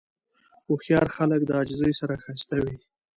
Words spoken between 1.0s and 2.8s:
خلک د عاجزۍ سره ښایسته وي.